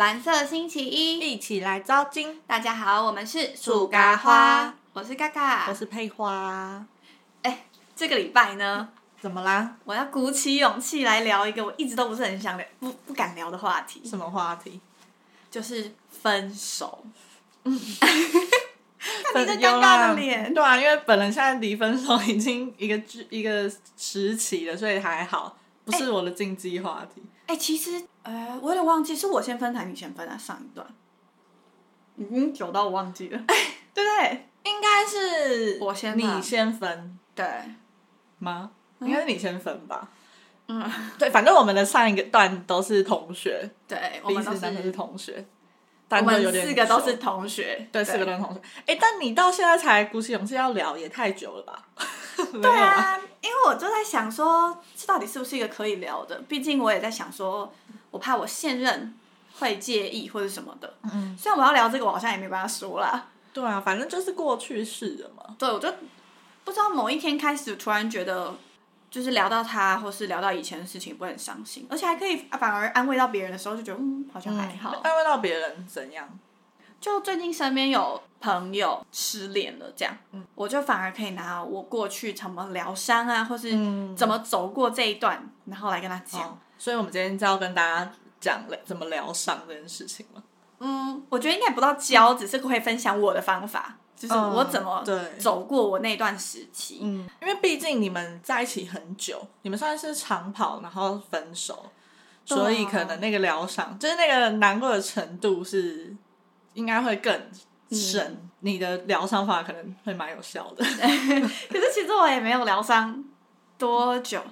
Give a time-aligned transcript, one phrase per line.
[0.00, 2.40] 蓝色星期一，一起来招金。
[2.46, 6.82] 大家好，我们是树嘎花，我是嘎嘎，我是佩花。
[7.42, 8.88] 哎，这个礼拜呢，
[9.20, 9.76] 怎么啦？
[9.84, 14.80] 我要鼓起勇气来聊一个我一直都不是很想聊、不不敢聊的话题，什么话题？
[15.50, 17.04] 就是分手。
[17.64, 17.78] 嗯，
[19.34, 20.54] 看 你这尴尬的脸。
[20.54, 22.98] 对啊，因为本人现在离分手已经一个
[23.28, 27.20] 一个时期了，所以还好，不是我的禁忌话题。
[27.50, 30.38] 哎，其实，呃，我有点忘记是我先分还是你先分啊？
[30.38, 30.86] 上一段
[32.16, 33.42] 已经久到我忘记了，
[33.92, 34.46] 对不对？
[34.62, 37.44] 应该是我先，你先分，对
[38.38, 38.70] 吗？
[39.00, 40.08] 应该是你先分吧。
[40.68, 45.44] 嗯，对，反正我们的上一个段都是同学，对，我们都是同学。
[46.08, 48.60] 我们四个都是同学，对，四个都是同学。
[48.86, 51.88] 哎，但你到现在才鼓起勇气要聊，也太久了吧？
[52.60, 56.40] 对啊，因为我就在想说，这到底是不是一个可以聊的？
[56.48, 57.72] 毕竟我也在想说，
[58.10, 59.14] 我怕我现任
[59.58, 60.94] 会介意或者什么的。
[61.04, 63.28] 嗯，虽然我要聊这个，我好像也没办法说啦。
[63.52, 65.54] 对啊，反正就是过去式了嘛。
[65.58, 65.92] 对，我就
[66.64, 68.54] 不知道某一天开始，突然觉得。
[69.10, 74.90] 就是聊到他，或是聊到以前的事情，不会很伤心，而且还可以反而安慰到别人的时候，就觉得嗯，好像还好。
[75.02, 76.28] 安慰到别人怎样？
[77.00, 83.70] 就最近身边有朋友失恋了，这样，嗯我就反而可以拿我过去怎么疗伤啊，或是
[84.16, 86.58] 怎么走过这一段，然后来跟他讲。
[86.78, 88.10] 所以，我们今天就要跟大家
[88.40, 90.42] 讲怎么疗伤这件事情了。
[90.78, 93.96] 嗯，我觉得应该不到教，只是会分享我的方法。
[94.16, 95.02] 就是我怎么
[95.38, 101.86] 走过我那段时期，嗯，因为毕竟你们在一起很久，你们算是长跑，然后分手，
[102.44, 106.14] 所以可能那个疗伤，就是那个难过的程度是
[106.74, 107.34] 应该会更
[107.90, 108.48] 深。
[108.60, 113.24] 你的疗伤法可能会蛮有效的， 可是其实我也没有疗伤
[113.78, 114.42] 多久。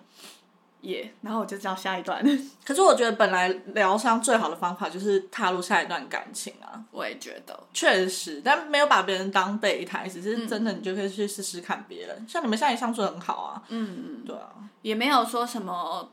[0.83, 2.25] 耶，然后我就知道下一段。
[2.65, 6.81] 可是我觉得本来疗伤最好的方法就是踏入下一段感情啊。
[6.93, 12.25] 我也觉得，确实，但没有把别人当备胎，只是真的你就可以去试试看别人。
[12.29, 13.63] 像你们现在相处很好啊。
[13.69, 14.53] 嗯嗯，对啊，
[14.83, 16.09] 也没有说什么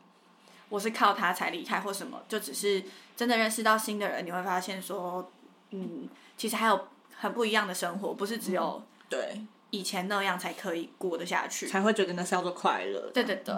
[0.68, 2.84] 我是靠他才离开或什么，就只是
[3.16, 5.32] 真的认识到新的人，你会发现说，
[5.70, 6.88] 嗯，其实还有
[7.20, 13.12] 很不一样的生活，不是只有对以前那样才可以过得下去，才会觉得那是叫做快乐。
[13.14, 13.54] 对对对。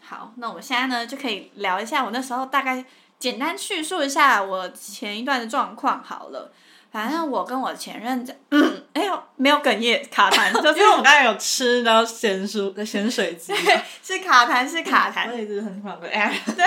[0.00, 2.84] 好，那我们现在呢就可以聊一下我那时候大概
[3.18, 6.52] 简单叙述一下我前一段的状况好了。
[6.90, 8.36] 反正我跟我前任在，
[8.92, 13.54] 哎呦，没有哽咽卡痰，就是因为我刚才有吃然后咸蔬的咸水鸡，
[14.02, 16.38] 是卡痰是卡痰，我一直很爽的哎。
[16.54, 16.66] 对，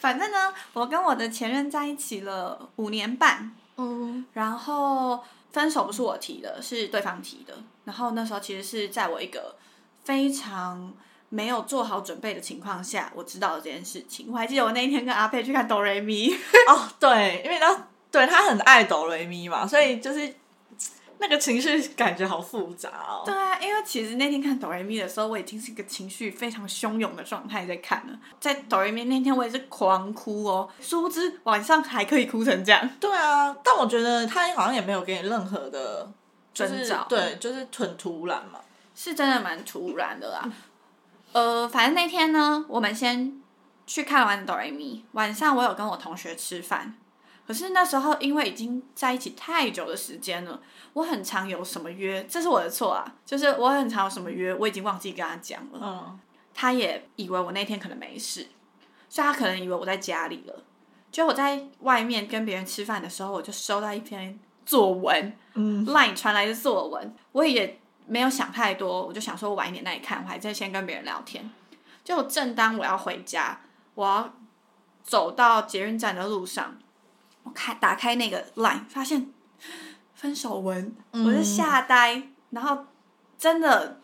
[0.00, 5.20] 反正呢，我跟我的前任在一起了五年半，嗯，然后
[5.52, 7.54] 分手不是我提的，是对方提的。
[7.84, 9.56] 然后那时候其实是在我一个
[10.04, 10.92] 非常。
[11.32, 14.26] 没有做好准备的情况下，我知道了这件事情。
[14.32, 16.28] 我还记得我那一天跟阿佩去看哆瑞咪。
[16.66, 20.34] 哦，对，因为他对他很爱哆瑞咪嘛，所以就是
[21.20, 23.22] 那个情绪感觉好复杂哦。
[23.24, 28.18] 对啊，因为其实那天看哆瑞咪的时候，我已经是一个情绪非常汹涌的状态在看了。
[28.40, 30.68] 在哆瑞咪那天，我也是狂哭哦。
[30.80, 32.88] 殊不知晚上还可以哭成这样。
[32.98, 36.10] 对啊，但我觉得他好像也没有给你任何的
[36.54, 37.06] 征兆。
[37.08, 38.58] 对，就是很突然嘛。
[38.94, 40.50] 是真的蛮突然的啦。
[41.32, 43.40] 呃，反正那天呢，我们先
[43.86, 45.04] 去看完哆瑞咪。
[45.12, 46.94] 晚上我有跟我同学吃饭，
[47.50, 50.62] 可是那时候因为已经在一起太久的时间了，
[50.92, 55.80] 我很常有什么约，这是我的错啊，就是我很常有什么约，我已经忘记跟他讲了。
[55.82, 56.20] 嗯，
[56.54, 58.46] 他也以为我那天可能没事，
[59.08, 60.62] 所以他可能以为我在家里了。
[61.10, 67.80] 就我在外面跟别人吃饭的时候，我就收到一篇作文，嗯，line 传来的作文，我也。
[68.06, 71.48] 没有想太多，我就想说晚一点再看，我还在先跟别人聊天。
[72.02, 73.60] 就正当我要回家，
[73.94, 74.34] 我要
[75.04, 76.76] 走到捷运站的路上，
[77.42, 79.30] 我开打开那个 line，发现
[80.14, 82.86] 分手文，我就吓呆，然后
[83.38, 84.00] 真的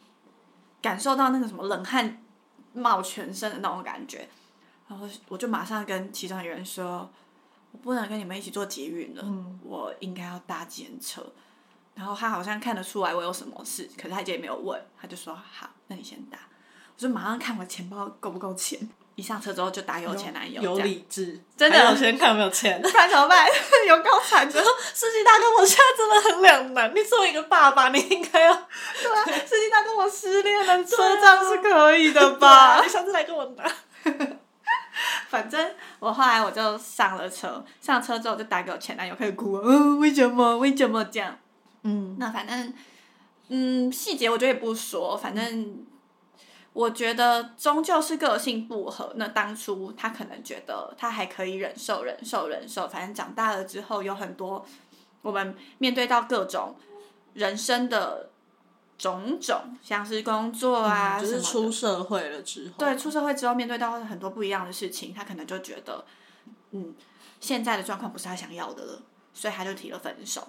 [0.80, 2.22] 感受到那个什么冷汗
[2.72, 4.28] 冒全身的那种感觉，
[4.88, 7.10] 然后我就马上跟其中一个人说，
[7.72, 9.24] 我不能跟你们一起坐捷运了，
[9.62, 11.24] 我应该要搭捷车。
[11.94, 16.38] 然后他好像看得出来我有什么事，可是他也没有问，他就说好，那你先打。
[16.94, 18.78] 我就马上看我钱包够不够钱，
[19.16, 20.62] 一上车之后就打给我前男友。
[20.62, 21.90] 有理智，真的。
[21.90, 23.46] 有先看有没有钱，不然怎么办？
[23.88, 24.70] 有高产之后。
[24.94, 26.94] 司机大哥，我现在真的很两难。
[26.94, 28.52] 你作为一个爸爸，你应该要
[29.02, 29.24] 对啊。
[29.46, 32.82] 司机大哥，我失恋了，车账是可以的吧？
[32.82, 33.64] 你下次来跟我拿。
[35.28, 39.56] 反正我后来我就上了车，上车之后就打给我前男友，开始哭。
[39.64, 40.58] 嗯，为什么？
[40.58, 41.38] 为什么这样？
[41.82, 42.74] 嗯，那反正，
[43.48, 45.86] 嗯，细节我觉得也不说，反正
[46.76, 49.10] 我觉得终究是个性不合。
[49.16, 54.62] 那当初他可能觉得他还可以忍受、忍受、忍受，反正长大了之后有很多
[55.22, 56.76] 我们面对到各种
[57.32, 58.28] 人生的
[58.98, 66.04] 种种，像是工作啊，嗯就是出社会了之后，对，出社会之后面对到很多不一样的事情，他可能就觉得，
[66.72, 66.94] 嗯，
[67.40, 69.02] 现在的状况不是他想要的了，
[69.32, 70.46] 所以他就提了分手。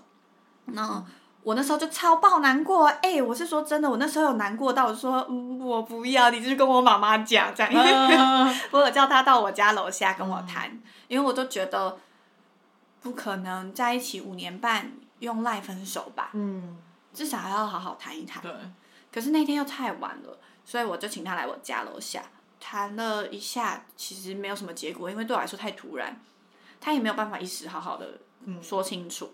[0.66, 1.02] 那
[1.44, 7.74] 我那时候就超爆难过，哎、我是说真的，我那时候有难过到我说，嗯，我不要，你就是跟我妈妈讲这样，
[8.72, 10.70] 我有叫他到我家楼下跟我谈，
[11.08, 11.98] 因为我都觉得
[13.02, 16.78] 不可能在一起五年半用赖分手吧，嗯，
[17.14, 18.44] 至少还要好好谈一谈。
[18.44, 18.52] 对，
[19.14, 22.22] 可是那天又太晚了，所以我就请他来我家楼下
[22.60, 26.20] 谈了一下，其实没有什么结果，因为对我来说太突然，
[26.82, 28.20] 他也没有办法一时好好的
[28.62, 29.32] 说清楚，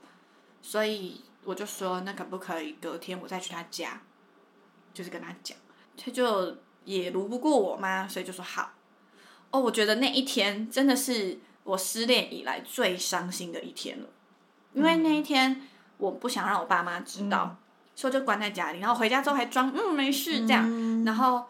[0.62, 4.02] 所以我就说那可不可以隔天我再去他家，
[4.94, 5.58] 就是跟他讲，
[5.98, 8.72] 他就也如不过我嘛，所以就说好。
[9.52, 14.08] 哦，我觉得那一天真的是我失恋以来最伤心的一天了，
[14.74, 15.62] 因为那一天
[15.98, 17.58] 我不想让我爸妈知道。
[17.96, 21.06] 所以就关在家里，然后回家之后还装嗯没事这样，嗯。
[21.06, 21.46] 然后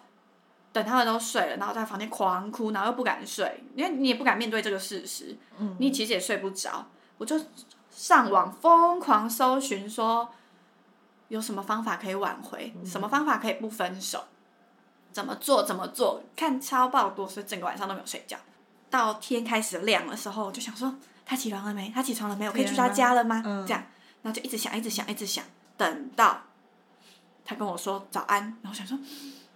[0.74, 5.78] 等他们都睡了，然后在房间狂哭，然后又不敢睡，因为你也不敢面对这个事实，嗯。
[5.80, 6.86] 你其实也睡不着，
[7.18, 7.40] 我就
[7.96, 10.30] 上网疯狂搜寻说
[11.28, 14.26] 有什么方法可以挽回，什么方法可以不分手，
[15.12, 18.38] 怎么做怎么做，看超爆多，所以整个晚上都没有睡觉，
[18.90, 20.96] 到天开始亮的时候，我就想说
[21.26, 21.92] 他起床了没？
[21.94, 22.48] 他起床了没？
[22.48, 23.42] 我可以去他家了吗？
[23.46, 23.84] 嗯这样，
[24.22, 25.44] 然后就一直想，一直想，一直想，
[25.78, 26.42] 等到
[27.46, 28.98] 他跟我说早安，然后我想说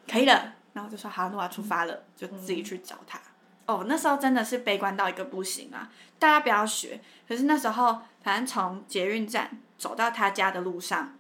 [0.10, 3.20] 可以了，然后我就说好，那我要出发了，就自己去找他。
[3.66, 5.92] 哦，那时候真的是悲观到一个不行啊！
[6.18, 7.02] 大家不要学。
[7.28, 11.16] 可是那时候，反正从捷运站走到他家的路上，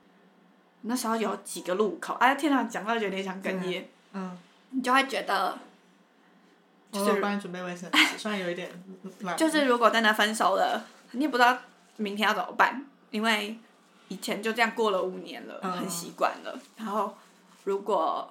[0.82, 4.38] 那时候有几个路口，哎、天哪，讲到有点想哽咽，嗯，
[4.72, 5.58] 你就会觉得，
[6.92, 8.70] 我有帮你准备卫生纸，虽然有一点
[9.24, 11.58] 懒，就是如果真的分手了，你也不知道
[11.96, 13.58] 明天要怎么办，因为
[14.10, 16.60] 以前就这样过了五年了，嗯很习惯了。
[16.76, 17.16] 然后
[17.64, 18.30] 如果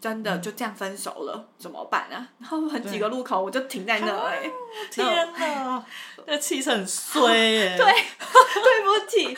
[0.00, 2.28] 真的就这样分手了，怎么办啊？
[2.38, 4.50] 然后很几个路口我就停在那哎、
[4.90, 5.84] 天哪，
[6.26, 7.86] 那个气势很衰 耶，对，
[8.62, 9.36] 对不起。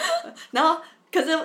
[0.50, 0.80] 然后
[1.12, 1.36] 可是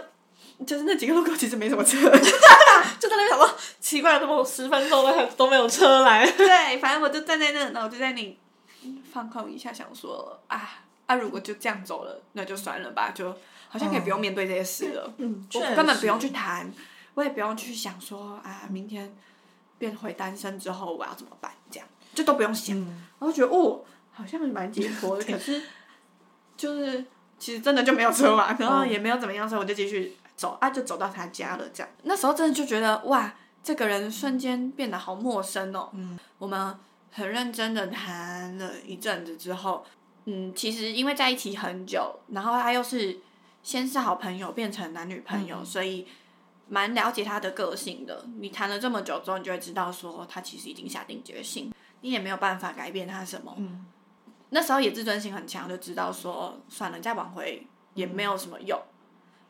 [0.66, 1.98] 就是那几个路口其实没什么车，
[3.00, 6.30] 就在那边想说，奇怪，怎么我十分钟都还都没有车来？
[6.32, 8.40] 对，反正我就站在那，然后我就在那里
[9.12, 13.36] 放空一下，想说啊啊，如果就这样走了，那就算了吧，就
[13.68, 15.14] 好像可以不用面对这些事了。
[15.18, 16.72] 嗯我根本不用去谈，
[17.16, 19.16] 我也不用去想说啊，明天
[19.78, 22.78] 变回单身之后我要怎么办，这样就都不用想。
[22.78, 23.82] 嗯我就觉得哦，
[24.12, 25.62] 好像蛮解脱的， 可是
[26.58, 27.06] 就是
[27.40, 31.68] 其实真的就没有车嘛，然后也没有怎么样，所以我就继续走啊，就走到他家了。
[31.74, 33.34] 这样那时候真的就觉得哇，
[33.64, 35.90] 这个人瞬间变得好陌生哦。
[35.94, 36.76] 嗯，我们
[37.12, 39.86] 很认真的谈了一阵子之后，
[40.26, 43.20] 嗯，其实因为在一起很久，然后他又是
[43.62, 46.08] 先是好朋友变成男女朋友，所以
[46.68, 48.26] 蛮了解他的个性的。
[48.40, 53.54] 你谈了这么久之后，你就会知道说他其实已经下定决心，你也没有办法改变他什么。
[53.58, 53.86] 嗯
[54.56, 57.66] 那时候也自尊心很强，就知道说算了，再挽回
[57.96, 58.80] 也没有什么用。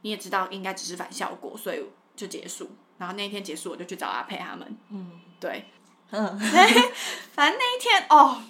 [0.02, 1.84] 你也知道应该只是反效果，所以
[2.16, 2.72] 就结束。
[2.98, 4.78] 然后那一天结束，我就去找阿佩他们。
[4.90, 5.66] 嗯对，
[6.12, 6.40] 嗯，
[7.34, 8.42] 反正那一天哦，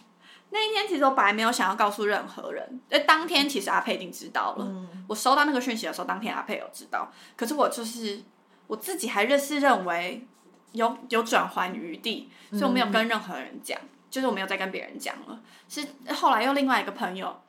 [0.51, 2.81] 那一天其实我本来没有想要告诉任何人。
[2.91, 4.63] 哎，当天其实阿佩已经知道了。
[4.63, 7.11] 嗯我收到那个讯息的时候，当天阿佩有知道。
[7.35, 8.23] 可是我就是
[8.73, 10.25] 我自己还认是认为
[10.71, 15.39] 有有转圜余地，所以我没有跟任何人讲，就是我没有再跟别人讲了。
[15.69, 17.39] 是后来又另外一个朋友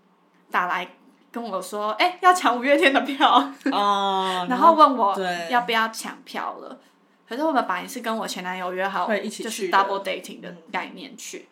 [0.51, 0.87] 打来
[1.33, 5.19] 跟我说，哎、要抢五月天的票，哦， 然后问我
[5.51, 6.79] 要不要抢票了。
[7.27, 11.49] 可是我们本来是跟我前男友约好，一起就是去 double dating 的概念去，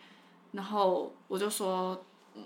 [0.50, 2.42] 然后我就说，嗯，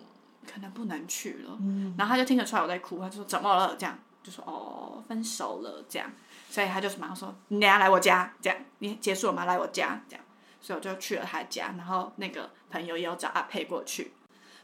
[0.46, 1.56] 可能不能去了。
[1.58, 3.74] 嗯然后他就听得出来我在哭，他就说怎么了？
[3.76, 6.08] 这样就说哦，分手了这样，
[6.56, 9.44] 所以他就马上说你等下来我家，这样你结束了吗？
[9.44, 10.24] 来我家这样，
[10.58, 14.14] 所以我就去了他家，然后那个朋友也有找阿佩过去。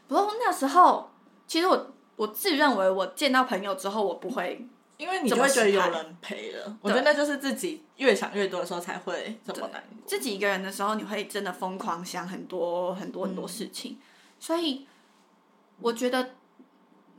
[0.07, 1.11] 不过那时候
[1.45, 10.07] 其实我我自认为我见到朋友之后，我不会因为你就会觉得有人陪了，我觉得那就是自己越想越多的时候才会这么难过。
[10.07, 13.99] 自己一个人的时候，你会真的疯狂想很多很多很多事情，
[14.39, 14.87] 所以
[15.79, 16.31] 我觉得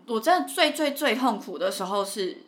[0.08, 2.43] 我真的最最最痛苦的时候是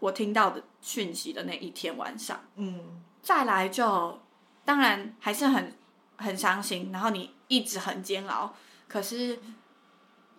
[0.00, 2.40] 我听到的讯息的那一天晚上。
[2.56, 4.18] 嗯再来就
[4.64, 5.72] 当然还是很
[6.16, 8.52] 很伤心，然后你一直很煎熬，
[8.88, 9.38] 可是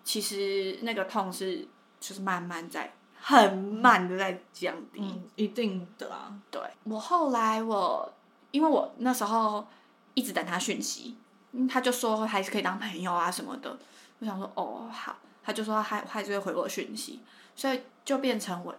[0.03, 1.67] 其实那个痛是
[1.99, 4.99] 就是慢慢在很慢的在降低。
[4.99, 6.33] 嗯，一定的啊。
[6.49, 8.11] 对我后来我
[8.49, 9.67] 因为我那时候
[10.15, 11.15] 一直等他讯息，
[11.51, 13.77] 嗯他就说还是可以当朋友啊什么的。
[14.19, 17.19] 我想说哦好，他就说他还还是会回我讯息，
[17.55, 18.75] 所以就变成我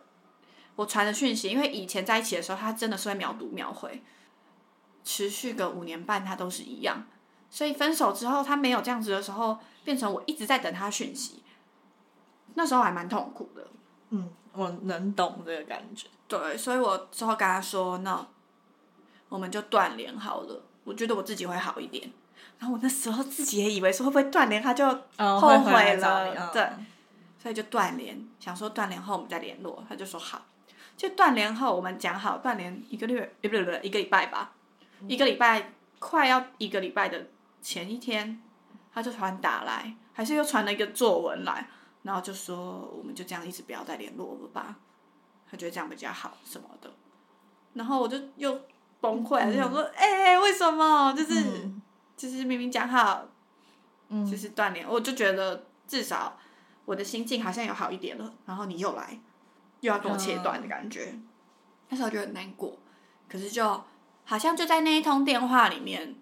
[0.77, 4.03] 我传的讯息，因为以前在一起的时候，他真的是会秒读秒回，
[5.05, 7.05] 持续个五年半，他都是一样。
[7.51, 11.43] 所以分手之后，他没有这样子的时候，变成我一直在等他讯息，
[12.55, 13.67] 那时候还蛮痛苦的。
[14.11, 16.09] 嗯，我能懂这个感觉。
[16.27, 18.27] 对，所以我之后跟他说，那
[19.29, 20.63] 我们就断联好了。
[20.85, 22.11] 我觉得我自己会好一点。
[22.59, 24.87] 然后我那时候自己也以为说会不会断联，他就
[25.17, 26.67] 嗯后悔了对，
[27.39, 29.85] 所以就断联，想说断联后我们再联络。
[29.89, 30.41] 他就说好，
[30.97, 34.53] 就断联后我们讲好断联一个月，呃不不不，一个礼拜吧，
[35.09, 37.27] 一个礼拜快要一个礼拜的
[37.61, 38.41] 前一天，
[38.93, 41.69] 他就突然打来，还是又传了一个作文来，
[42.03, 44.77] 然后就说我们就这样一直不要再联络了吧，
[45.51, 46.91] 他觉得这样比较好什么的，
[47.75, 48.61] 然后我就又
[49.01, 51.13] 崩溃了，就想说，哎、为什么？
[51.13, 51.83] 就是、嗯。
[52.15, 53.27] 就是明明讲好，
[54.11, 54.25] 嗯。
[54.25, 56.39] 就是断联，我就觉得至少
[56.85, 59.19] 我的心境好像有好一点了，然后你又来，
[59.83, 61.15] 又要跟我切断的感觉，
[61.91, 62.77] 那时候就很难过，
[63.29, 63.85] 可是就
[64.25, 66.17] 好像就在那一通电话里面，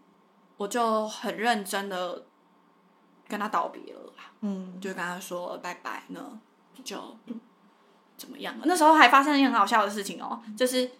[0.57, 2.25] 我就很认真的
[3.29, 6.38] 跟他道别了啦，嗯就跟他说拜拜呢，
[6.83, 7.17] 就
[8.17, 8.55] 怎么样？
[8.64, 10.90] 那时候还发生一件很好笑的事情哦， 就是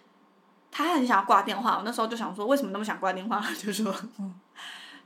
[0.71, 3.93] 他很想要挂电话，我那时候就想说为什么那么想挂电话，他 就说。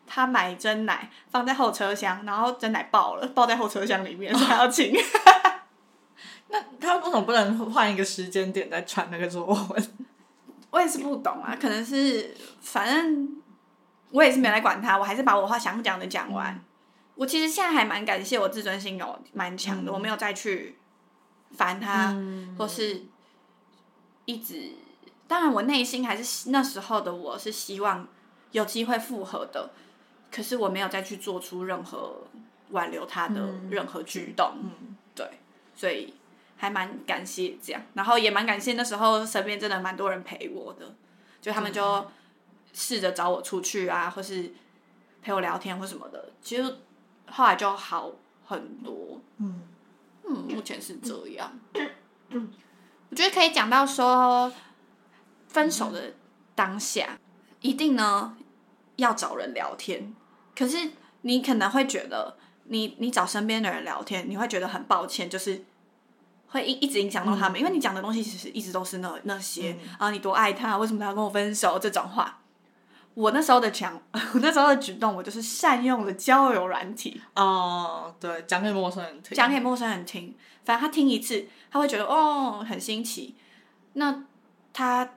[0.07, 4.93] 他买真奶放在后车厢，然后真奶爆了，爆在后车厢里面，所以他要请。
[6.55, 9.87] 那他为什么不能换一个时间点再传那个作文？
[10.71, 13.41] 我也是不懂啊，可能是反正
[14.11, 16.63] 我也是没来管他，我还是把我话想讲的讲完。
[17.15, 20.77] 我其实现在还蛮感谢我自尊心有蛮强的，我没有再去
[21.51, 23.03] 烦他，嗯或是
[24.25, 24.71] 一直。
[25.27, 28.07] 当然，我内心还是那时候的我是希望
[28.51, 29.71] 有机会复合的，
[30.31, 32.27] 可是我没有再去做出任何
[32.69, 34.53] 挽留他的任何举动。
[34.61, 35.39] 嗯对，
[35.73, 36.13] 所以
[36.55, 40.95] 还蛮感谢这样，然后也蛮感谢那时候身边真的蛮多人陪我的，
[41.41, 42.05] 就他们就
[42.73, 44.53] 试着找我出去啊，或是
[45.21, 46.77] 陪我聊天或什么的，其实
[47.27, 48.11] 后来就好
[48.45, 49.21] 很多。
[49.37, 49.61] 嗯
[50.27, 51.59] 嗯，目前是这样。
[53.09, 54.51] 我觉得可以讲到说，
[55.47, 56.13] 分手的
[56.55, 57.19] 当下，
[57.61, 58.35] 一定呢
[58.95, 60.13] 要找人聊天。
[60.57, 65.63] 可是你可能会觉得，你你找身边的人聊天，你会觉得很抱歉，就是
[66.55, 72.39] 会一一直影响到他们，因为你讲的东西其实一直都是那那些、啊，你多爱他，为什么他要跟我分手这种话。
[73.13, 80.35] 我那时候的讲， 我那时候的举动，我就是善用了交友软体，哦，对，讲给陌生人听，讲给陌生人听，
[80.65, 83.35] 反正他听一次，他会觉得哦很新奇，
[83.93, 84.23] 那
[84.73, 85.13] 他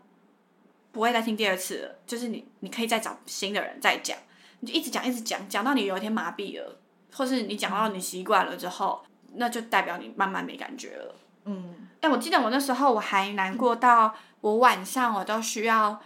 [0.92, 1.98] 不会再听第二次了。
[2.06, 4.16] 就是你，你可以再找新的人再讲，
[4.60, 6.78] 你就一直讲，一直讲，讲到你有一天麻痹了，
[7.12, 9.04] 或是你讲到你习惯了之后，
[9.34, 11.16] 那就代表你慢慢没感觉了。
[11.48, 11.74] 嗯。
[12.00, 16.00] 哎我记得我那时候我还难过到我晚上我都需要，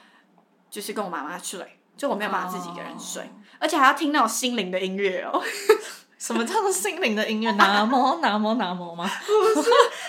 [0.70, 5.42] 就是跟我妈妈睡，就我没有办法自己一个人睡，而且还要听那种心灵的音乐哦。
[6.16, 7.50] 什么叫做心灵的音乐？
[7.52, 9.10] 南无南无南无吗？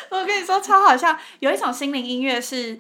[0.09, 2.79] 我跟你说超好笑，有一种心灵音乐是，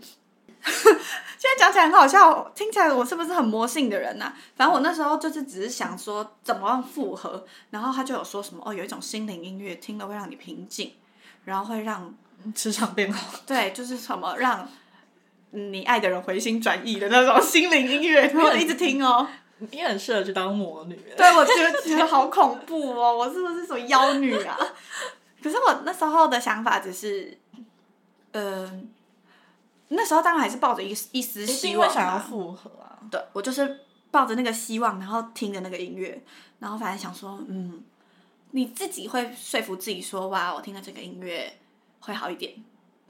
[0.63, 10.93] 现在讲起来很好笑，听起来我是不是很魔性的人呐、反正我那时候就是只是想说怎么样复合，然后他就有说什么哦，有一种心灵音乐听了会让你平静，
[11.43, 12.13] 然后会让
[12.53, 14.67] 磁场变好，对，就是什么让
[15.51, 19.27] 你爱的人回心转意的那种心灵音乐，然后一直听哦。
[19.71, 20.99] 你很适合去当魔女。
[21.15, 24.57] 对，我觉得觉得好恐怖哦，我是不是什么妖女啊？
[25.41, 27.37] 可是我那时候的想法只是，
[28.31, 28.89] 嗯、
[29.89, 32.99] 那时候当然还是抱着一一丝希望定会想要复合啊。
[33.09, 33.81] 对，我就是
[34.11, 36.21] 抱着那个希望，然后听着那个音乐，
[36.59, 37.83] 然后反正想说，嗯，
[38.51, 41.53] 你自己会说服自己说，哇，我听了这个音乐
[42.05, 42.53] 会好一点，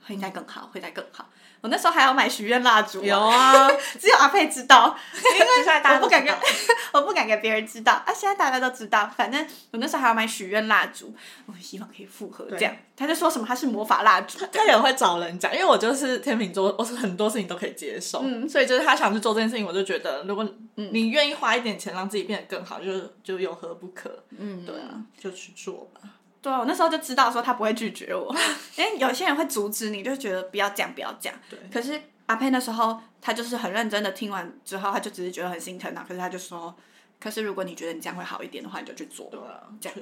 [0.06, 1.30] 会应该更好，会再更好。
[1.62, 4.94] 我那时候还要买许愿蜡烛、有啊， 只有阿佩知道，
[5.34, 6.36] 因为我不敢跟
[6.92, 7.94] 我不敢给别人知道。
[8.06, 8.14] 啊。
[8.14, 12.76] 现在大家都知道，反正我那时候还要买许愿蜡烛，我希望可以复合这样。
[12.98, 18.48] 他就说什么他是魔法蜡烛，他也会找人讲，因为我就是天秤座，我是很多事情都可以接受，嗯。
[18.48, 20.46] 所以就是他想去做这件事情，我就觉得如果
[20.76, 22.92] 你愿意花一点钱让自己变得更好，就
[23.24, 24.24] 就有何不可？
[24.38, 26.02] 嗯，对啊，就去做吧。
[26.44, 28.36] 对啊，我那时候就知道说他不会拒绝我，
[28.78, 31.40] 因为有些人会阻止你，就觉得不要这样，不要这样。
[31.50, 36.06] 对可是阿佩那时候他就是很认真的听完之后，他就只是觉得很心疼啊。
[36.08, 36.76] 可是他就说，
[37.20, 39.28] 可是如果你觉得你这样会好一点的话，你就去做。
[39.32, 39.98] 对啊，这样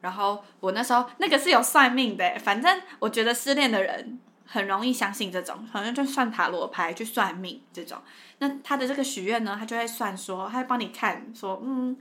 [0.00, 7.98] 然后我那时候那个是有算命的，反正我觉得失恋的人很容易相信这种，好像就算塔罗牌去算命这种。
[8.38, 11.96] 那他的这个许愿呢，他就会算说，他会帮你看说，嗯，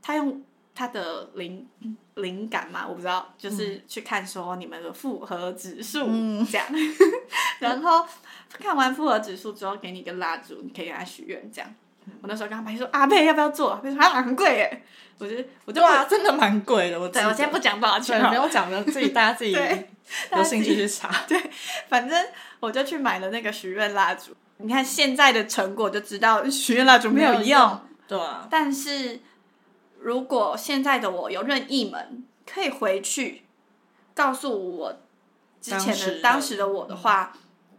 [0.00, 0.42] 他用
[0.80, 1.66] 他的灵
[2.16, 6.66] 灵感嘛，我不知道，就是去看说你们的复合指数嗯这样，
[7.60, 8.06] 然后
[8.58, 11.70] 看完复合指数之后，给你一个蜡烛，你可以给他许愿这样。
[12.22, 13.78] 我那时候跟他朋友说阿贝要不要做？
[13.84, 14.82] 他说啊很贵 耶，
[15.18, 16.98] 我就我就哇啊，真的蛮贵的。
[16.98, 19.90] 我对我先不讲多少钱没有讲的，自己大家自己 对
[20.32, 21.10] 有兴趣去查。
[21.88, 22.26] 反正
[22.58, 24.34] 我就去买了那个许愿蜡烛。
[24.56, 29.20] 你看现在的成果就知道许愿蜡烛没有用，用对啊，但是
[30.00, 33.42] 如果现在的我有任意门，可以回去
[34.14, 35.00] 告诉我
[35.60, 37.36] 之前的的当时的我的话，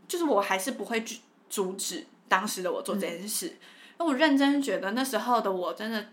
[0.07, 3.47] 就是我还是不会去阻止当时的我做这件事。
[3.47, 6.07] 因为我认真觉得那时候的我真的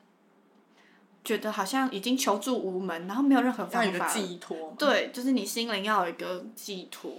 [1.25, 4.09] 觉得好像已经求助无门，然后没有任何方法。
[4.09, 4.75] 寄托。
[4.79, 7.13] 对，就是你心灵要有一个寄托。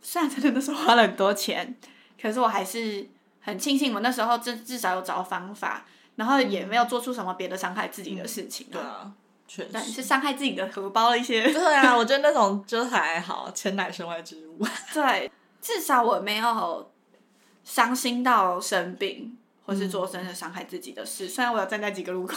[0.00, 1.76] 虽然真的那时候花了很多钱，
[2.20, 3.06] 可是我还是
[3.40, 5.84] 很庆幸我那时候至至少有找到方法，
[6.16, 9.10] 然后也没有做出什么别的伤害自己的事情、对，啊，
[9.46, 9.92] 确对，实。
[9.92, 11.50] 是伤害自己的荷包了一些。
[11.52, 14.66] 对啊，我觉得那种就还好，钱乃身外之物。
[14.92, 15.30] 对，
[15.62, 16.90] 至少我没有
[17.62, 19.38] 伤心到生病。
[19.68, 22.36] 或是做真的伤害自己的事，虽然我有站在几个路口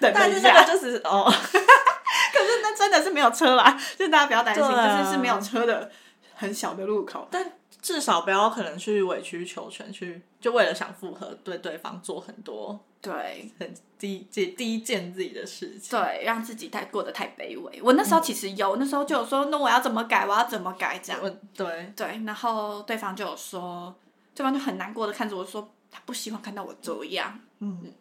[0.00, 5.88] 等了一下，但是那个就是哦， 可是那真的是没有车啦，就是大家不要担心，就是是没有车的
[6.34, 7.28] 很小的路口。
[7.30, 15.96] 但至少不要可能去委曲求全，去就为了想复合，对对方做很多对，很低低低贱自己的事情。
[15.96, 17.80] 对，让自己太过得太卑微。
[17.80, 20.26] 我那时候其实有，那时候就有说，那我要怎么改？
[20.26, 20.98] 我要怎么改？
[20.98, 23.94] 这样我对，对，然后对方就有说，
[24.34, 27.38] 对方就很难过的看着我说，他不希望看到我这样。
[27.60, 27.92] 嗯，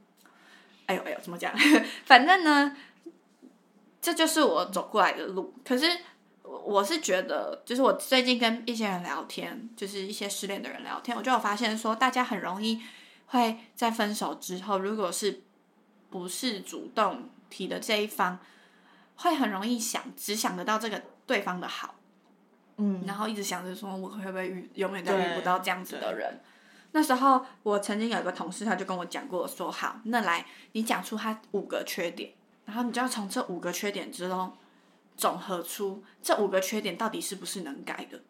[0.87, 1.53] 哎呦哎呦，怎么讲？
[2.05, 2.75] 反正呢，
[4.01, 5.53] 这就是我走过来的路。
[5.63, 5.85] 可是
[6.41, 12.81] 我我是觉得，就是我最近跟一些人聊天，就是一些失恋的人聊天，我就有发现说，大家很容易
[13.27, 15.41] 会在分手之后，如果是
[16.09, 18.39] 不是主动提的这一方，
[19.15, 21.95] 会很容易想只想得到这个对方的好，
[22.77, 26.39] 嗯，然后一直想着说，我会不会遇永远都遇不到这样子的人。
[26.91, 32.31] 那时候我曾经有一个同事，他就跟我讲过说，好，那来你讲出他五个缺点，
[32.65, 34.53] 然后你就要从这五个缺点之中
[35.17, 38.21] 总合出这五个缺点到底是不是能改的。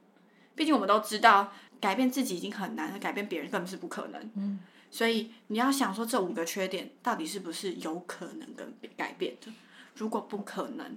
[0.56, 4.32] 毕竟我们都知道，改变自己已经很难了，改变别人根本是不可能。
[4.36, 4.60] 嗯，
[4.96, 9.52] 所以你要想说这五个缺点到底是不是有可能跟改变的？
[9.96, 10.96] 如果不可能，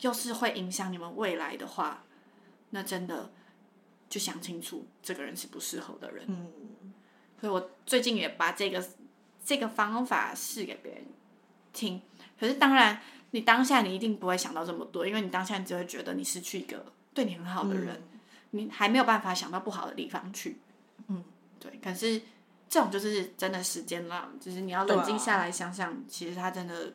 [0.00, 2.04] 又是会影响你们未来的话，
[2.68, 3.32] 那真的
[4.10, 6.26] 就想清楚，这个人是不适合的人。
[6.28, 6.52] 嗯，
[7.40, 8.86] 所以我最近也把这个
[9.42, 11.06] 这个方法试给别人
[11.72, 12.02] 听。
[12.38, 18.02] 可是当然，你当下你一定不会想到这么多，因为你当下你只会觉得你失去一个对你很好的人，
[18.50, 20.58] 你还没有办法想到不好的地方去。
[21.08, 21.24] 嗯，
[21.58, 21.80] 对。
[21.82, 22.20] 可是
[22.74, 26.92] 这种就是真的时间啦，就是你要冷静下来想想，其实他真的，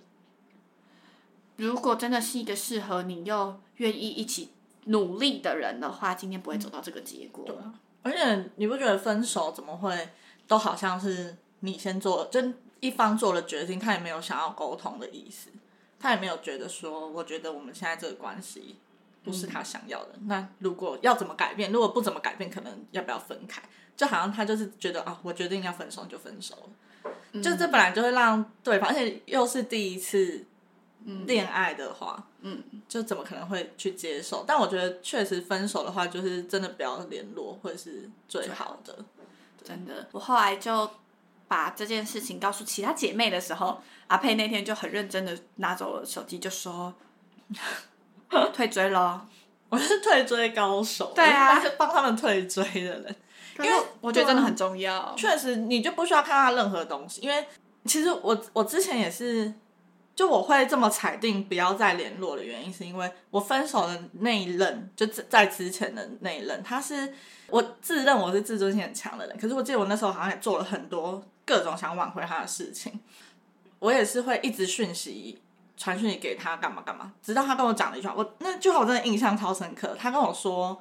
[1.56, 4.52] 如果真的是一个适合你又愿意一起
[4.88, 7.46] 努力的人的话，今天不会走到这个结果。
[7.46, 7.74] 对啊。
[8.04, 10.10] 而且你不觉得分手怎么会
[10.50, 12.42] 都好像是你先做，就
[12.82, 15.50] 一方做了决定，他也没有想要沟通的意思，
[15.98, 18.76] 他也没有觉得说，我觉得我们现在这个关系
[19.30, 20.16] 不是他想要的。
[20.26, 21.72] 那如果要怎么改变？
[21.72, 23.62] 如果不怎么改变，可能要不要分开？
[23.96, 27.42] 就好像他就是觉得啊，我决定要分手就分手了。
[27.42, 30.46] 就这本来就会让对方，而且又是第一次
[31.26, 34.44] 恋爱的话，嗯，就怎么可能会去接受？
[34.48, 39.06] 但我觉得确实分手的话，就是真的不要联络，会是最好的。
[39.64, 40.90] 真的，我后来就
[41.48, 46.94] 把这件事情告诉其他姐妹的时候，阿佩那天就很认真的拿走了手机，就说
[48.54, 49.22] 退追咯。
[49.70, 53.16] 我是退追高手，对啊我是帮他们退追的人。
[53.60, 55.14] 因为我觉得真的很重要。
[55.18, 57.46] 确实，你就不需要看他任何东西，因为
[57.84, 59.54] 其实我我之前也是，
[60.16, 67.14] 就我会这么裁定不要再联络的原因，是因为我分手的那一任，就在在之前的那一任，他是
[67.48, 72.98] 我自认我是自尊心很强的人，可是我记得我那时候好像也做了很多各种想挽回他的事情，
[73.80, 75.42] 我也是会一直讯息。
[75.80, 79.96] 传讯息给他干嘛干嘛，直到他跟我讲了一句话，我那句话我真的印象超深刻。
[79.98, 80.80] 他跟我说，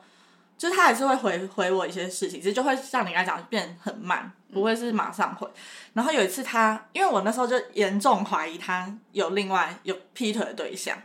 [0.58, 5.48] 就是他还是会回回我一些事情，只是就会像你刚才讲，变很慢，不会是马上回。
[5.92, 10.98] 然后有一次他，因为我那时候就严重怀疑他有另外有劈腿的对象，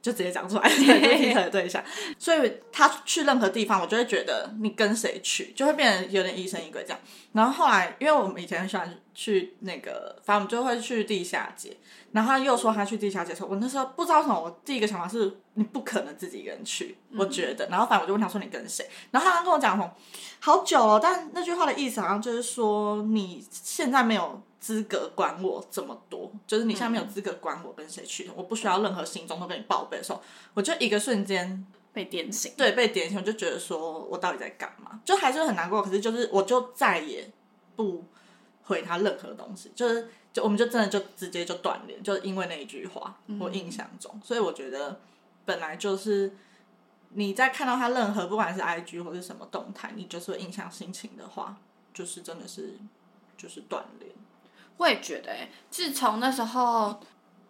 [0.00, 1.82] 就直接讲出来， 对，就是劈腿的对象。
[2.18, 6.98] 所以他去任何地方，我就会觉得你跟谁去，就会变得有点疑神疑鬼这样。
[7.32, 11.76] 然后后来，因为我们以前很喜欢去那个，反正我们就会去地下街。
[12.12, 17.68] 然后他又说他去地下街的时候，我那时候不知道什么，我第一个想法是你不可能自己一个人去，我觉得。
[17.68, 18.88] 然后反正我就问他说你跟谁？
[19.10, 19.90] 然后他刚跟我讲说
[20.40, 30.22] 好久了，但那句话的意思好像就是说你现在没有资格管我这么多，就是你现在没有资格管我跟谁去，我不需要任何行踪都跟你报备的时候，
[30.54, 32.54] 我就一个瞬间被点醒。
[32.56, 34.98] 对，被点醒，我就觉得说我到底在干嘛？
[35.04, 37.30] 就还是很难过，可是就是我就再也
[37.76, 38.02] 不
[38.70, 40.08] 回他任何东西，就是。
[40.32, 45.00] 就我们就真的就直接就断联，就是因为那一句话，我印象中，所以我觉得
[45.44, 46.32] 本来就是
[47.08, 51.56] 你在看到他任何不管是 I G 或是什么动态，你就是会影响心情的话，
[51.92, 52.78] 就是真的是
[53.36, 54.12] 就是断联。
[54.76, 57.00] 我也觉得，哎，自从那时候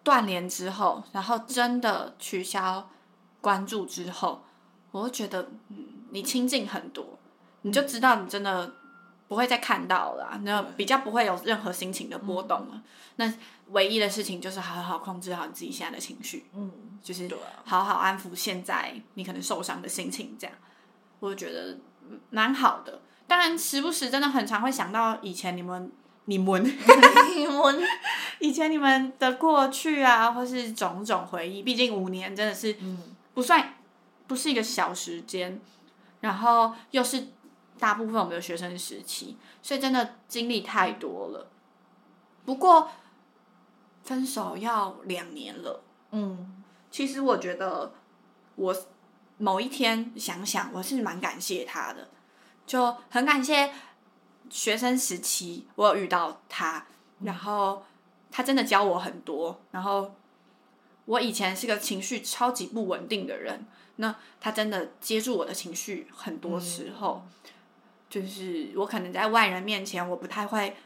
[0.02, 2.88] 断联之后，然后真的取消
[3.42, 4.42] 关注之后，
[4.90, 7.18] 我会觉得，嗯，你亲近很多，
[7.60, 8.72] 你就知道你真的。
[9.30, 12.82] 不会再看到了，那比较不会有任何心情的波动了。
[13.14, 13.32] 那
[13.68, 16.68] 唯一的事情就是好好控制好你自己现在的情绪，嗯，
[17.00, 17.30] 就是
[17.64, 20.56] 好好安抚现在你可能受伤的心情，这样
[21.20, 21.78] 我觉得
[22.30, 23.02] 蛮好的。
[23.28, 25.92] 当然，时不时真的很常会想到以前你们、
[26.24, 26.64] 你们、
[27.36, 27.82] 你们
[28.40, 31.62] 以前你们的过去啊，或是种种回忆。
[31.62, 32.74] 毕竟五年真的是
[33.32, 33.74] 不算
[34.26, 35.60] 不是一个小时间，
[36.18, 37.28] 然后又是。
[37.80, 41.50] 大部分我们的学生时期，所以真的经历太多了。
[42.44, 42.90] 不过
[44.04, 47.94] 分手要两年了，嗯，其实我觉得
[48.56, 48.76] 我
[49.38, 52.10] 某一天想想，我是蛮感谢他的，
[52.66, 53.72] 就很感谢
[54.50, 56.86] 学生时期我有遇到他，
[57.20, 57.82] 然后
[58.30, 59.58] 他真的教我很多。
[59.70, 60.14] 然后
[61.06, 63.66] 我以前是个情绪超级不稳定的人，
[63.96, 67.26] 那他真的接住我的情绪，很多时候。
[68.10, 70.76] 就是我可能在外人面前，我不太会，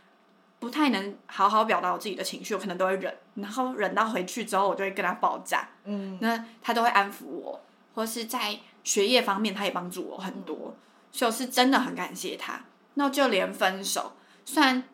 [0.59, 5.67] 不太能好好表达我自己的情绪，我可能都会忍，然后忍到回去之后，我就会跟他爆炸。
[5.85, 7.59] 嗯，那他都会安抚我，
[7.95, 10.77] 或是在学业方面，他也帮助我很多，
[11.11, 12.61] 所以我是真的很感谢他。
[12.93, 14.13] 那就连分手，
[14.45, 14.85] 虽然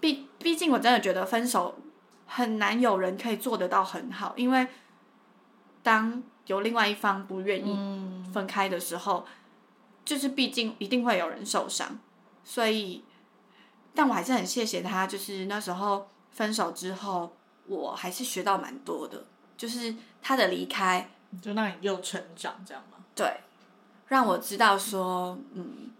[0.00, 1.78] 毕毕竟我真的觉得分手
[2.26, 4.66] 很难有人可以做得到很好，因为
[5.82, 9.24] 当有另外一方不愿意分开的时候。
[10.04, 11.98] 就是毕竟一定会有人受伤，
[12.42, 13.04] 所以，
[13.94, 15.06] 但我还是很谢谢他。
[15.06, 17.36] 就是那时候分手之后，
[17.66, 19.24] 我还是学到蛮多的。
[19.56, 21.08] 就是他的离开，
[21.40, 22.98] 就让你又成长，这样吗？
[23.14, 23.40] 对，
[24.08, 25.90] 让我知道说，嗯，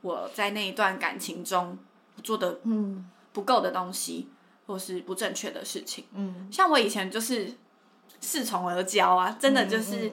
[0.00, 1.78] 我在那一段感情中
[2.24, 4.28] 做的嗯不够的东西，
[4.66, 6.04] 或是不正确的事情。
[6.14, 7.54] 嗯，像我以前就是
[8.20, 10.12] 恃宠而骄啊，真的就是。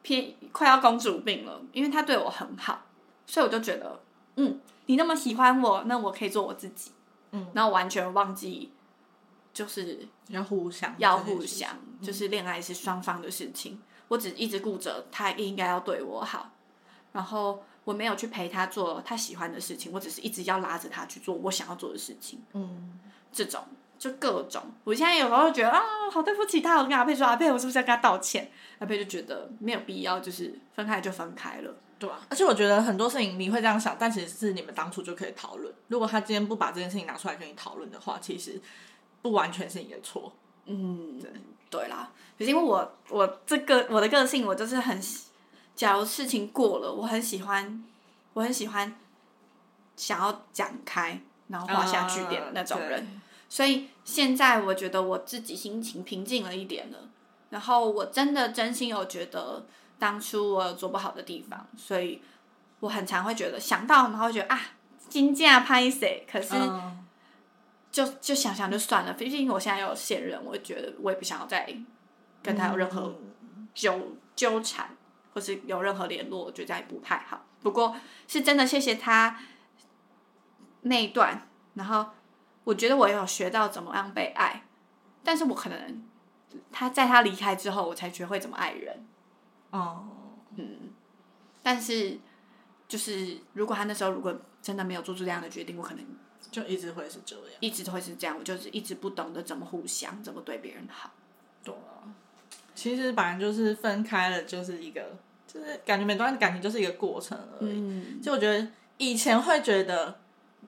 [0.00, 2.82] 偏快要公主病了，因为他对我很好，
[3.26, 4.00] 所以我就觉得，
[4.36, 6.92] 嗯，你那么喜欢我，那我可以做我自己，
[7.32, 8.72] 嗯，然后完全忘记，
[9.52, 11.70] 就是要互相，要互相，
[12.02, 16.50] 就是恋爱是双方的事情，我只一直顾着他应该要对我好，
[17.12, 22.98] 然后我没有去陪他做他喜欢的事情，我只是一直要拉着他去做我想要做的事情，嗯，
[23.32, 23.64] 这种。
[23.98, 25.82] 就各种，我现在有时候觉得啊，
[26.12, 28.48] 好对不起他，我跟阿佩说，阿佩，我是不是要跟他道歉？
[28.78, 32.20] 阿佩就觉得没有必要，就是分开就分开了，对吧？
[32.30, 35.74] 而且我觉得很多事情你会这样想，但其实是你们当初就可以讨论。
[35.88, 38.60] 如果他今天不把这件事情拿出来跟你讨论的话，其实
[39.20, 40.32] 不完全是你的错。
[40.66, 41.30] 嗯，对
[41.68, 42.08] 对啦，
[42.38, 44.96] 可是因为我我这个我的个性，我就是很，
[45.74, 47.84] 假如事情过了，我很喜欢，
[48.34, 48.94] 我很喜欢
[49.96, 53.20] 想要讲开，然后画下句点的那种人。
[53.48, 56.98] 所以现在我觉得我自己心情平静了一点了，
[57.48, 59.64] 然后我真的真心有觉得
[59.98, 62.20] 当初我有做不好的地方，所以
[62.80, 64.60] 我很常会觉得想到，然后觉得啊，
[65.08, 66.26] 金价拍谁？
[66.30, 66.54] 可是
[67.90, 71.74] 就就想想就算了，毕竟我现在有现任，我觉得我也不想要再
[72.42, 73.14] 跟他有任何
[73.72, 74.94] 纠纠缠，
[75.32, 77.46] 或是有任何联络，我觉得也不太好。
[77.62, 79.38] 不过是真的谢谢他
[80.82, 82.10] 那一段，然后。
[82.68, 84.62] 我觉得我有学到怎么样被爱，
[85.24, 86.04] 但是我可能
[86.70, 89.06] 他在他离开之后，我才学会怎么爱人。
[89.70, 90.06] 哦，
[90.56, 90.90] 嗯，
[91.62, 92.18] 但是
[92.86, 96.04] 就是如果他那时候如果真的没有做出这样的决定，我可能
[96.50, 98.36] 就一直会是这样，一直都会是这样。
[98.38, 101.10] 我就是一直不懂得怎么互相，怎么对别人好。
[101.64, 102.04] 对啊，
[102.74, 107.70] 其实本来就是分开了，就是一个，就是感觉每段感情就是一个过程而已。
[107.72, 110.20] 嗯，就我觉得以前会觉得。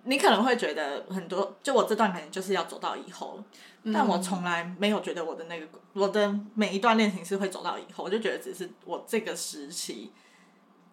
[0.04, 3.44] 你可能会觉得很多，就我这段感情就是要走到以后了，
[3.92, 10.10] 但我从来没有觉得我的那个我的每一段恋情是会走到以后，我就觉得只是我这个时期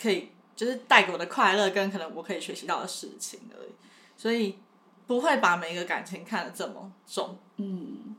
[0.01, 3.69] 可以就是带给我的快乐跟可能我可以学习到的事情而已，
[4.17, 4.57] 所以
[5.05, 7.37] 不会把每一个感情看得这么重。
[7.55, 8.15] 嗯，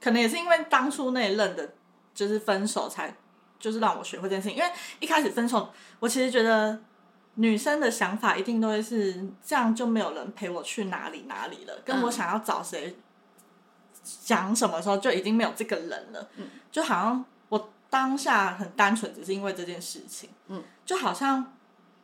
[0.00, 1.74] 可能也是因为当初那一任的，
[2.12, 3.14] 就是分手才
[3.60, 4.58] 就是让我学会这件事情。
[4.58, 6.82] 因为一开始分手，我其实觉得
[7.34, 12.94] 女生的想法一定都会是这样，就没有人陪我去哪里哪里了，跟我想要找谁
[14.24, 16.28] 讲什么时候就已经没有这个人了。
[16.36, 20.28] 嗯，就好像我当下很单纯，只是因为这件事情。
[20.48, 21.54] 嗯，就好像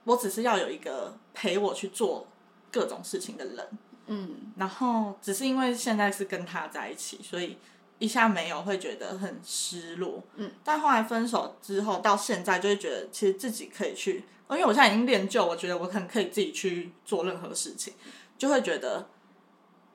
[0.05, 2.27] 我只是要有一个陪我去做
[2.73, 3.69] 各种事情的人。
[4.07, 7.59] 嗯，然后只是因为现在是跟他在一起，所以
[7.99, 10.23] 一下没有会觉得很失落。
[10.37, 17.93] 嗯，但后来分手之后到现在，就会觉得其实自己可以去，因为我现在已经练就，我觉得我可能可以自己去做任何事情，
[18.37, 19.09] 就会觉得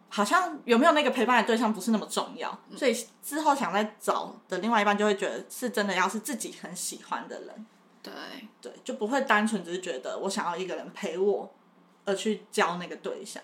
[0.10, 7.66] 好像有没有那个陪伴的对象不是那么重要，所以之后想再找的另外一半就会觉得是真的要是自己很喜欢的人。
[8.04, 8.13] 对
[8.62, 11.52] 对，就不会单纯只是觉得我想要一个人陪我
[12.06, 13.42] 而去交那个对象。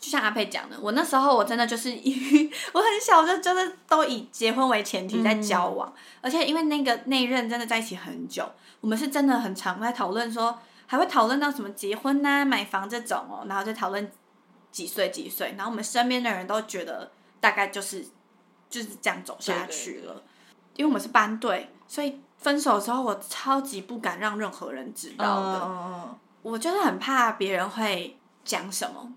[0.00, 14.10] 就像阿佩讲的，我那时候我真的就是 以我很小就就是都以结婚为前提在交往，而且因为那个那一任真的在一起很久，我们是真的很常在讨论说，还会讨论到什么结婚呐、买房这种哦，然后再讨论
[14.72, 18.02] 几岁几岁，然后我们身边的人都觉得大概就是
[18.70, 20.22] 就是这样走下去了，
[20.76, 29.12] 因为我们是班队，所以分手的时候我超级不敢让任何人知道的，我就是很怕别人会讲什么。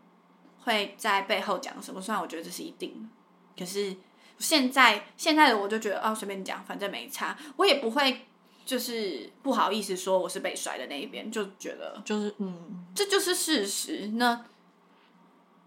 [0.63, 2.01] 会在背后讲什么？
[2.01, 3.95] 虽然我觉得这是一定的，可是
[4.39, 8.25] 现在现在的我就觉得哦，随便讲，反正没差，我也不会
[8.65, 14.07] 就是不好意思说我是被甩的那一边，就觉得就是嗯，这就是事实。
[14.15, 14.45] 那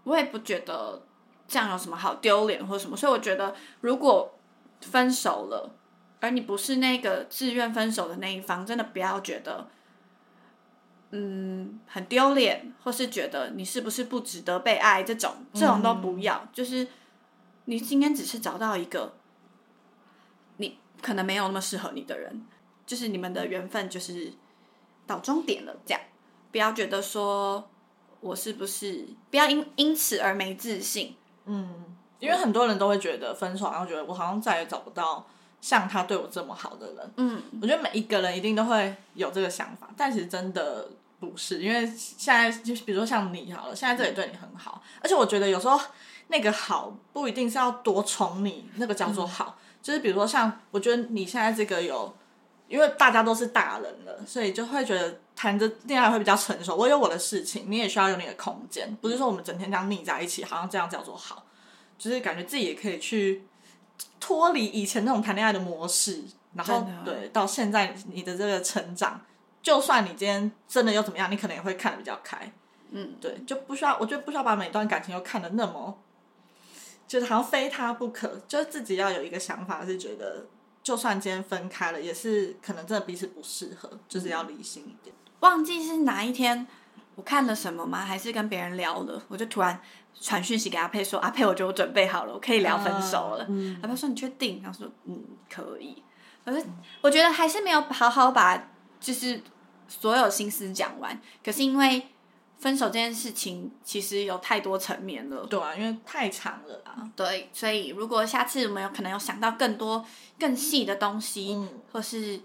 [0.05, 1.03] 我也不觉得
[1.47, 4.35] 这样有什么好丢脸或什么，所以我觉得如果
[4.81, 5.71] 分手了，
[6.21, 9.69] 而你不是那个自愿分手的那一方，真的不要觉得。
[11.11, 16.47] 嗯，很丢脸，或是觉得你是不是不值得被爱，这种这种都不要。
[16.53, 16.87] 就是
[17.67, 19.15] 你今天只是找到一个
[20.57, 22.45] 你可能没有那么适合你的人，
[22.85, 24.33] 就是你们的缘分就是
[25.07, 26.01] 到终点了，这样
[26.51, 27.71] 不要觉得说
[28.21, 31.15] 我是不是不要因因此而没自信。
[31.45, 31.85] 嗯，
[32.19, 35.25] 因为很多人都会觉得分手，然后觉得我好像再也找不到
[35.67, 37.11] 像他对我这么好的人。
[37.17, 40.89] 嗯，我觉得每一个人一定都会有这个想法，但其实真的。
[41.19, 45.81] 不是，因为现在就比如说像你好了，现在这里对你很好，而且我觉得有时候
[46.29, 52.15] 那个好不一定是要多宠你，那个叫做好，就是比如说像我觉得你现在这个有，
[52.69, 56.77] 因为大家都是大人了，所以就会觉得谈着恋爱会比较成熟。
[56.77, 61.47] 我有我的事情，你也需要有你的空间，不是说我们整天这样腻在一起，好像这样叫做好，
[61.97, 63.47] 就是感觉自己也可以去
[64.19, 66.23] 脱离以前那种谈恋爱的模式，
[66.55, 69.21] 然后对到现在你的这个成长。
[69.63, 72.53] 就算你今天真的又怎么样，你可能也会看得比较开，
[72.93, 75.99] 嗯，对，就不需要，我觉得不需要把每段感情都看得那么，
[77.09, 80.47] 就是好像非他不可，就是自己要有一个想法，是觉得
[80.85, 85.13] 就算今天分开了，也是可能真的彼此不适合，就是要理性一点。
[85.41, 86.65] 忘记是哪一天
[87.17, 88.05] 我看了什么吗？
[88.05, 89.81] 还是跟别人聊了，我就突然
[90.21, 93.47] 传讯息给阿佩说：“阿佩，我觉得我准备好了，我可以聊分手了。”
[93.83, 96.03] 阿佩说：“你确定？”他说：“嗯，可以。”
[96.45, 96.65] 可是
[97.01, 98.69] 我觉得还是没有好好把
[99.01, 99.43] 就是。
[99.89, 102.09] 所有心思讲完，可是因为
[102.59, 107.09] 分手这件事情其实有太多层面了，对啊，因为太长了啊。
[107.15, 110.05] 对，所以如果下次我们有可能有想到更多
[110.41, 111.57] 更细的东西，
[111.93, 112.41] 或是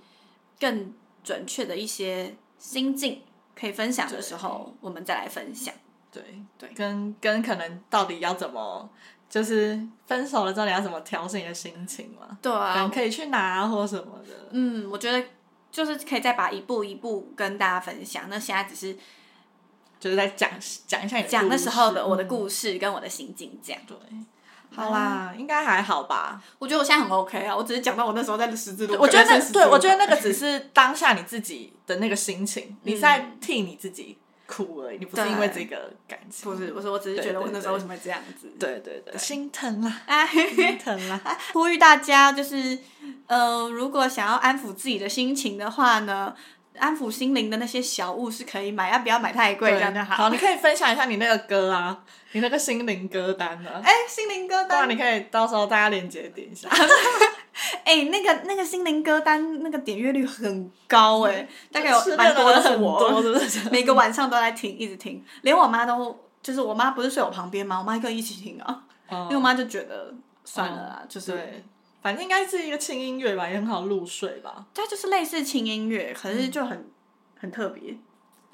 [0.60, 3.23] 更准确的一些心境
[3.55, 5.73] 可以分享的时候，我们再来分享。
[6.12, 6.24] 对
[6.58, 8.89] 对，跟跟可能到底要怎么，
[9.30, 12.38] 就是分手了之后你要怎么调整你的心情嘛？
[12.41, 14.50] 对啊，可以去哪或什么的。
[14.52, 15.24] 嗯，我觉得。
[15.71, 18.26] 就是可以再把一步一步跟大家分享。
[18.28, 18.93] 那现在只是
[20.02, 20.52] 就是在讲
[20.86, 23.82] 讲一下讲那时候的我的故事跟我的心境这样。
[23.88, 23.95] 对，
[24.76, 26.43] 好啦，应该还好吧？
[26.60, 27.56] 我觉得我现在很 OK 啊。
[27.56, 34.17] 我只是讲到我那时候在十字路口，我觉得那对我觉得那个只是当下你自己的那个心情，你在替你自己
[34.51, 36.51] 哭而已，你不是因为这个感情。
[36.51, 38.51] 不是，不是，我只是觉得我那时候为什么会这样子？
[38.59, 41.21] 对对对，心疼啊，心疼啊！
[41.53, 42.77] 呼吁大家就是。
[43.25, 46.35] 呃，如果想要安抚自己的心情的话呢，
[46.77, 50.15] 安抚心灵的那些小物是可以买，要不要买太贵这样就好。
[50.15, 53.81] 好，你可以分享一下你那个歌啊，你那个心灵歌单啊？
[53.83, 56.67] 哎，心灵歌单，你可以到时候大家链接点一下。
[57.86, 63.69] 哎，那个那个心灵歌单那个点阅率很高哎，大概有蛮多的，很多， 是不是？
[63.69, 67.80] 每个晚上都在听，一直听，连我妈都就是我妈不是睡我旁边吗？
[67.80, 70.13] 我妈跟一起听啊，嗯因为我妈就觉得
[70.45, 71.63] 算了啦，就是对，
[72.02, 76.89] 反正应该是一个轻音乐吧，也很好入睡吧，它就是类似轻音乐，可是就很、
[77.39, 77.95] 很特别，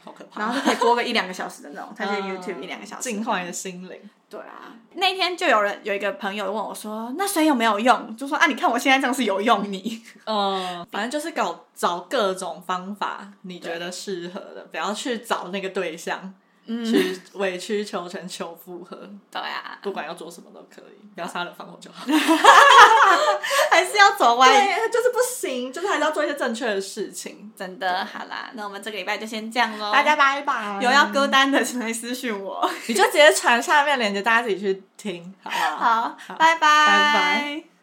[0.04, 3.04] 好可怕，然后就可以播个一两个小时的那种， 它是嗯 YouTube 一两个小时。
[3.04, 3.98] 净化你的心灵。
[4.29, 10.01] 对啊，那天就有人有一个朋友问我说：“那水有没有用？”就说：“啊，你看我现在这样是有用你。
[10.25, 16.33] 嗯， 反正就是搞找各种方法，你觉得适合的，不要去找那个对象，
[16.67, 22.06] 去委曲求全求复合，”对啊，不管要做什么都可以，不要杀人放火就好。
[23.71, 24.47] 还是要走歪。
[24.47, 27.51] 对，就是不行，就是还是要做一些正确的事情。
[27.56, 29.91] 真的，好啦，那我们这个礼拜就先这样喽。
[29.91, 30.80] 大家拜拜。
[30.82, 32.69] 有要歌单的，请来私讯我。
[32.88, 36.01] 你就直接传下面链接，大家自己去听，好不好？
[36.17, 37.76] 好，拜拜，拜拜。